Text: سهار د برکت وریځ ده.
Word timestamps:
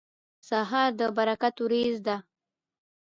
سهار 0.49 0.89
د 0.99 1.01
برکت 1.17 1.55
وریځ 1.63 1.95
ده. 2.07 2.17